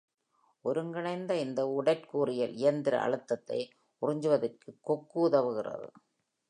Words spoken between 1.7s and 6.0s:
உடற்கூறியல் இயந்திர அழுத்தத்தை உறிஞ்சுவதற்கு கொக்கு உதவுகிறது.